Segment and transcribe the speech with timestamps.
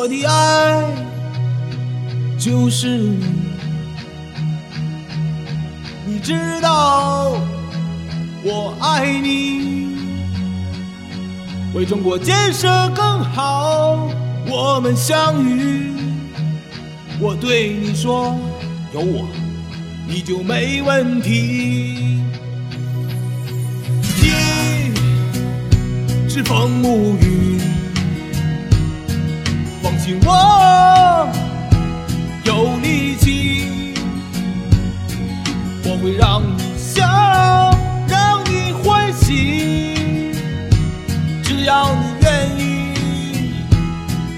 [0.00, 0.84] 我的爱
[2.38, 3.24] 就是你，
[6.06, 7.32] 你知道
[8.44, 9.88] 我爱你。
[11.74, 14.08] 为中国建设更好，
[14.46, 15.90] 我们相遇。
[17.18, 18.38] 我对你说，
[18.94, 19.26] 有我
[20.06, 22.20] 你就没问题。
[24.22, 24.94] 你
[26.28, 27.58] 是风无雨，
[30.24, 31.28] 我
[32.44, 33.94] 有力气，
[35.84, 37.04] 我会让你笑，
[38.08, 40.32] 让你欢喜。
[41.42, 42.26] 只要你愿
[42.58, 42.62] 意，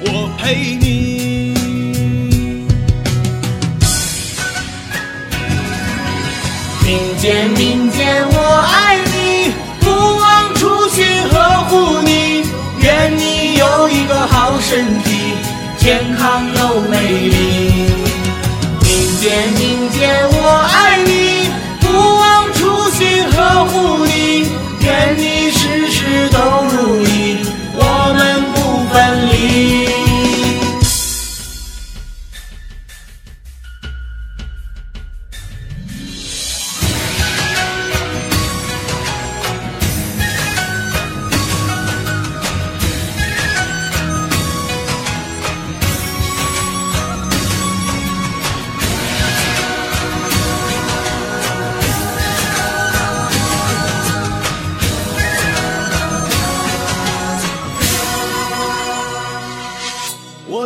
[0.00, 0.06] 我
[0.38, 0.86] 陪你。
[6.84, 6.88] 民
[7.18, 8.36] 间，民间，我
[8.72, 11.34] 爱你，不忘初心呵
[11.68, 12.07] 护你，
[20.10, 20.77] 我爱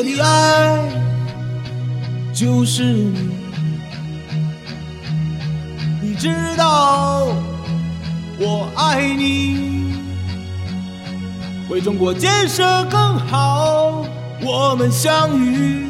[0.02, 0.82] 我的爱
[2.34, 3.30] 就是你，
[6.00, 7.28] 你知道
[8.36, 9.94] 我爱你。
[11.68, 14.04] 为中国建设更好，
[14.42, 15.86] 我们相遇。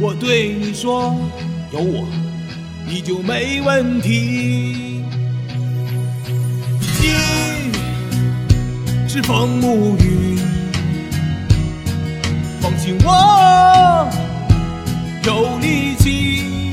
[0.00, 1.12] 我对你说，
[1.72, 2.06] 有我
[2.86, 5.02] 你就没问题。
[7.00, 7.08] 你
[9.08, 10.36] 是风无云。
[12.76, 14.08] 放心，我
[15.24, 16.70] 有力气，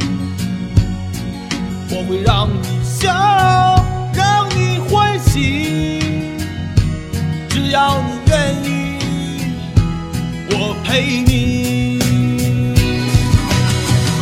[1.90, 3.10] 我会让你笑，
[4.14, 6.00] 让你欢喜。
[7.50, 8.98] 只要你愿意，
[10.50, 12.00] 我陪你。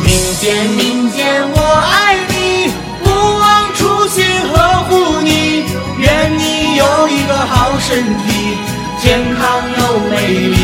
[0.04, 0.10] 明
[0.40, 1.58] 天，明天，我
[1.90, 2.70] 爱你，
[3.02, 5.64] 不忘初心呵护你，
[5.98, 8.56] 愿你有一个好身体，
[9.02, 9.42] 健康
[9.78, 10.61] 又美丽。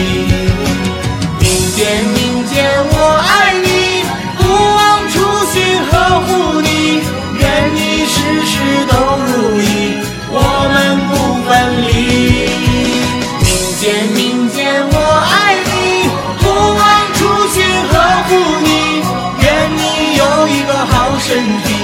[21.29, 21.75] 身体，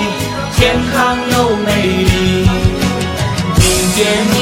[0.56, 2.48] 健康又美丽。
[3.58, 3.62] 民
[3.94, 4.36] 间，民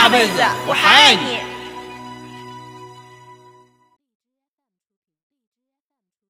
[0.00, 1.49] 下辈子我还爱你。